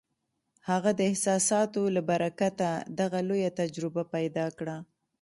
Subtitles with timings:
[0.69, 2.67] هغه د احساساتو له برکته
[2.99, 4.77] دغه لویه تجربه پیدا کړه